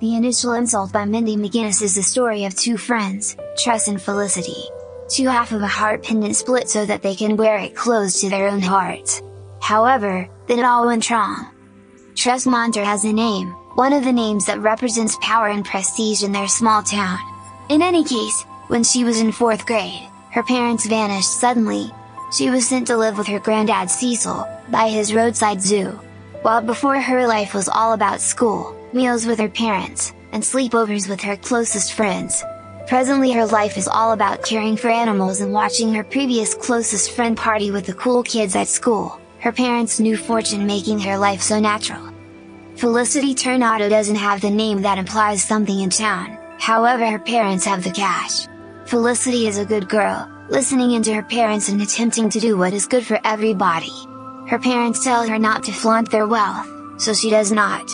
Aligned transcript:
The 0.00 0.16
initial 0.16 0.54
insult 0.54 0.94
by 0.94 1.04
Mindy 1.04 1.36
McGinnis 1.36 1.82
is 1.82 1.94
the 1.94 2.02
story 2.02 2.46
of 2.46 2.56
two 2.56 2.78
friends, 2.78 3.36
Tress 3.58 3.86
and 3.86 4.00
Felicity. 4.00 4.64
Two 5.10 5.26
half 5.26 5.52
of 5.52 5.60
a 5.60 5.66
heart 5.66 6.02
pendant 6.02 6.36
split 6.36 6.70
so 6.70 6.86
that 6.86 7.02
they 7.02 7.14
can 7.14 7.36
wear 7.36 7.58
it 7.58 7.76
close 7.76 8.18
to 8.22 8.30
their 8.30 8.48
own 8.48 8.60
hearts. 8.60 9.20
However, 9.60 10.26
then 10.46 10.58
it 10.58 10.64
all 10.64 10.86
went 10.86 11.10
wrong. 11.10 11.48
Tress 12.14 12.46
Montor 12.46 12.82
has 12.82 13.04
a 13.04 13.12
name, 13.12 13.48
one 13.74 13.92
of 13.92 14.02
the 14.02 14.12
names 14.12 14.46
that 14.46 14.60
represents 14.60 15.18
power 15.20 15.48
and 15.48 15.66
prestige 15.66 16.22
in 16.22 16.32
their 16.32 16.48
small 16.48 16.82
town. 16.82 17.18
In 17.68 17.82
any 17.82 18.02
case, 18.02 18.42
when 18.68 18.82
she 18.82 19.04
was 19.04 19.20
in 19.20 19.32
4th 19.32 19.66
grade, 19.66 20.08
her 20.32 20.42
parents 20.42 20.86
vanished 20.86 21.38
suddenly. 21.38 21.92
She 22.32 22.48
was 22.48 22.66
sent 22.66 22.86
to 22.86 22.96
live 22.96 23.18
with 23.18 23.26
her 23.26 23.38
granddad 23.38 23.90
Cecil, 23.90 24.48
by 24.70 24.88
his 24.88 25.12
roadside 25.12 25.60
zoo. 25.60 26.00
While 26.42 26.62
before 26.62 26.98
her 26.98 27.26
life 27.26 27.52
was 27.52 27.68
all 27.68 27.92
about 27.92 28.22
school, 28.22 28.74
meals 28.94 29.26
with 29.26 29.38
her 29.40 29.48
parents, 29.50 30.14
and 30.32 30.42
sleepovers 30.42 31.06
with 31.06 31.20
her 31.20 31.36
closest 31.36 31.92
friends. 31.92 32.42
Presently 32.86 33.30
her 33.32 33.44
life 33.44 33.76
is 33.76 33.86
all 33.86 34.12
about 34.12 34.42
caring 34.42 34.78
for 34.78 34.88
animals 34.88 35.42
and 35.42 35.52
watching 35.52 35.92
her 35.92 36.02
previous 36.02 36.54
closest 36.54 37.10
friend 37.10 37.36
party 37.36 37.70
with 37.70 37.84
the 37.84 37.92
cool 37.92 38.22
kids 38.22 38.56
at 38.56 38.68
school, 38.68 39.20
her 39.40 39.52
parents' 39.52 40.00
new 40.00 40.16
fortune 40.16 40.66
making 40.66 40.98
her 41.00 41.18
life 41.18 41.42
so 41.42 41.60
natural. 41.60 42.08
Felicity 42.76 43.34
Tornado 43.34 43.90
doesn't 43.90 44.16
have 44.16 44.40
the 44.40 44.48
name 44.48 44.80
that 44.80 44.96
implies 44.96 45.44
something 45.44 45.80
in 45.80 45.90
town, 45.90 46.38
however 46.58 47.04
her 47.06 47.18
parents 47.18 47.66
have 47.66 47.84
the 47.84 47.90
cash. 47.90 48.46
Felicity 48.86 49.46
is 49.46 49.58
a 49.58 49.66
good 49.66 49.90
girl, 49.90 50.26
listening 50.48 50.92
into 50.92 51.12
her 51.12 51.22
parents 51.22 51.68
and 51.68 51.82
attempting 51.82 52.30
to 52.30 52.40
do 52.40 52.56
what 52.56 52.72
is 52.72 52.86
good 52.86 53.04
for 53.04 53.20
everybody. 53.24 53.92
Her 54.50 54.58
parents 54.58 55.04
tell 55.04 55.28
her 55.28 55.38
not 55.38 55.62
to 55.62 55.72
flaunt 55.72 56.10
their 56.10 56.26
wealth, 56.26 56.66
so 57.00 57.14
she 57.14 57.30
does 57.30 57.52
not. 57.52 57.88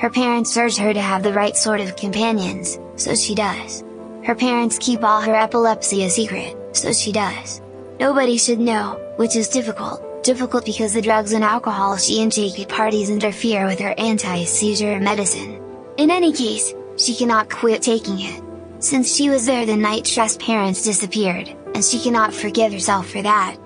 Her 0.00 0.10
parents 0.10 0.56
urge 0.56 0.76
her 0.76 0.92
to 0.92 1.00
have 1.00 1.22
the 1.22 1.32
right 1.32 1.56
sort 1.56 1.80
of 1.80 1.94
companions, 1.94 2.80
so 2.96 3.14
she 3.14 3.32
does. 3.32 3.84
Her 4.24 4.34
parents 4.34 4.76
keep 4.80 5.04
all 5.04 5.20
her 5.20 5.36
epilepsy 5.36 6.02
a 6.02 6.10
secret, 6.10 6.56
so 6.72 6.92
she 6.92 7.12
does. 7.12 7.60
Nobody 8.00 8.38
should 8.38 8.58
know, 8.58 8.98
which 9.18 9.36
is 9.36 9.48
difficult, 9.48 10.24
difficult 10.24 10.64
because 10.64 10.94
the 10.94 11.00
drugs 11.00 11.30
and 11.30 11.44
alcohol 11.44 11.96
she 11.96 12.20
intake 12.20 12.58
at 12.58 12.68
parties 12.68 13.08
interfere 13.08 13.66
with 13.66 13.78
her 13.78 13.94
anti-seizure 13.96 14.98
medicine. 14.98 15.62
In 15.96 16.10
any 16.10 16.32
case, 16.32 16.74
she 16.96 17.14
cannot 17.14 17.50
quit 17.50 17.82
taking 17.82 18.18
it. 18.18 18.42
Since 18.80 19.14
she 19.14 19.30
was 19.30 19.46
there 19.46 19.64
the 19.64 19.76
night 19.76 20.06
Tress' 20.06 20.36
parents 20.38 20.82
disappeared, 20.82 21.54
and 21.76 21.84
she 21.84 22.00
cannot 22.00 22.34
forgive 22.34 22.72
herself 22.72 23.08
for 23.08 23.22
that. 23.22 23.56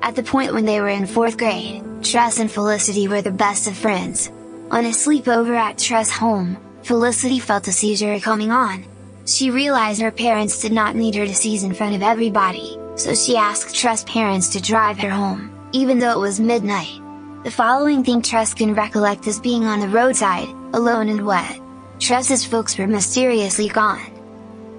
At 0.00 0.14
the 0.14 0.22
point 0.22 0.54
when 0.54 0.64
they 0.64 0.80
were 0.80 0.88
in 0.88 1.04
4th 1.04 1.36
grade, 1.36 1.82
Tress 2.02 2.38
and 2.38 2.50
Felicity 2.50 3.08
were 3.08 3.22
the 3.22 3.30
best 3.30 3.66
of 3.66 3.76
friends. 3.76 4.30
On 4.70 4.84
a 4.84 4.90
sleepover 4.90 5.56
at 5.56 5.78
Tress' 5.78 6.10
home, 6.10 6.56
Felicity 6.82 7.40
felt 7.40 7.68
a 7.68 7.72
seizure 7.72 8.20
coming 8.20 8.50
on. 8.50 8.84
She 9.26 9.50
realized 9.50 10.00
her 10.00 10.10
parents 10.10 10.60
did 10.60 10.72
not 10.72 10.96
need 10.96 11.14
her 11.16 11.26
to 11.26 11.34
seize 11.34 11.64
in 11.64 11.74
front 11.74 11.96
of 11.96 12.02
everybody, 12.02 12.78
so 12.96 13.14
she 13.14 13.36
asked 13.36 13.74
Tress' 13.74 14.04
parents 14.04 14.48
to 14.50 14.62
drive 14.62 14.98
her 14.98 15.10
home, 15.10 15.52
even 15.72 15.98
though 15.98 16.12
it 16.12 16.22
was 16.22 16.40
midnight. 16.40 17.00
The 17.44 17.50
following 17.50 18.04
thing 18.04 18.22
Tress 18.22 18.54
can 18.54 18.74
recollect 18.74 19.26
is 19.26 19.40
being 19.40 19.64
on 19.64 19.80
the 19.80 19.88
roadside, 19.88 20.48
alone 20.72 21.08
and 21.08 21.26
wet. 21.26 21.60
Tress's 21.98 22.44
folks 22.44 22.78
were 22.78 22.86
mysteriously 22.86 23.68
gone. 23.68 24.00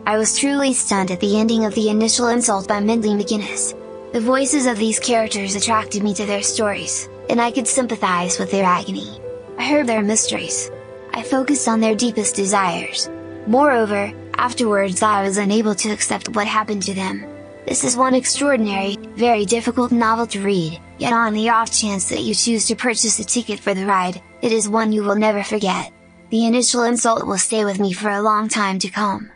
I 0.08 0.18
was 0.18 0.38
truly 0.38 0.74
stunned 0.74 1.12
at 1.12 1.20
the 1.20 1.38
ending 1.38 1.66
of 1.66 1.76
the 1.76 1.90
initial 1.90 2.30
insult 2.30 2.68
by 2.68 2.80
Mindy 2.80 3.10
McGinnis. 3.10 3.76
The 4.12 4.20
voices 4.20 4.66
of 4.66 4.80
these 4.80 4.98
characters 4.98 5.54
attracted 5.54 6.02
me 6.02 6.16
to 6.16 6.26
their 6.26 6.42
stories, 6.42 7.08
and 7.30 7.40
I 7.40 7.52
could 7.52 7.68
sympathize 7.68 8.40
with 8.40 8.50
their 8.50 8.66
agony. 8.66 9.22
I 9.60 9.68
heard 9.68 9.86
their 9.86 10.02
mysteries. 10.02 10.72
I 11.14 11.22
focused 11.22 11.68
on 11.68 11.80
their 11.80 11.94
deepest 11.94 12.36
desires. 12.36 13.08
Moreover, 13.46 14.12
afterwards 14.34 15.04
I 15.04 15.22
was 15.22 15.38
unable 15.38 15.76
to 15.76 15.92
accept 15.92 16.36
what 16.36 16.48
happened 16.48 16.82
to 16.84 16.94
them. 16.96 17.24
This 17.68 17.84
is 17.84 17.96
one 17.96 18.16
extraordinary, 18.16 18.96
very 19.16 19.46
difficult 19.46 19.92
novel 19.92 20.26
to 20.28 20.42
read, 20.42 20.82
yet 20.98 21.14
on 21.14 21.34
the 21.34 21.50
off 21.50 21.72
chance 21.72 22.10
that 22.10 22.22
you 22.22 22.34
choose 22.34 22.66
to 22.66 22.76
purchase 22.76 23.20
a 23.20 23.24
ticket 23.24 23.60
for 23.60 23.76
the 23.76 23.86
ride, 23.86 24.24
it 24.42 24.52
is 24.52 24.68
one 24.68 24.92
you 24.92 25.04
will 25.04 25.18
never 25.18 25.44
forget. 25.44 25.94
The 26.32 26.48
initial 26.48 26.82
insult 26.82 27.28
will 27.28 27.38
stay 27.38 27.64
with 27.64 27.80
me 27.80 27.94
for 27.94 28.10
a 28.10 28.24
long 28.24 28.50
time 28.50 28.80
to 28.80 28.90
come. 28.90 29.32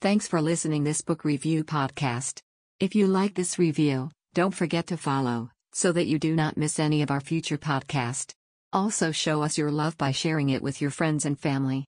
Thanks 0.00 0.28
for 0.28 0.40
listening 0.40 0.84
this 0.84 1.00
book 1.00 1.24
review 1.24 1.64
podcast. 1.64 2.42
If 2.80 2.94
you 2.94 3.08
like 3.08 3.34
this 3.34 3.58
review, 3.58 4.10
don't 4.34 4.54
forget 4.54 4.86
to 4.88 4.96
follow, 4.96 5.50
so 5.72 5.90
that 5.90 6.06
you 6.06 6.20
do 6.20 6.36
not 6.36 6.56
miss 6.56 6.78
any 6.78 7.02
of 7.02 7.10
our 7.10 7.20
future 7.20 7.58
podcast. 7.58 8.34
Also 8.72 9.10
show 9.10 9.42
us 9.42 9.58
your 9.58 9.72
love 9.72 9.98
by 9.98 10.12
sharing 10.12 10.50
it 10.50 10.62
with 10.62 10.80
your 10.80 10.92
friends 10.92 11.24
and 11.24 11.36
family. 11.36 11.86